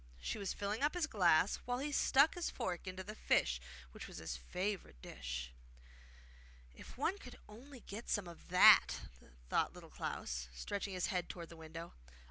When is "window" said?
11.55-11.93